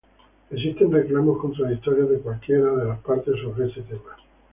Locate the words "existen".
0.49-0.91